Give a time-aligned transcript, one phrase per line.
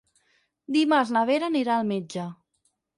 [0.79, 2.29] Dimarts na Vera anirà al metge.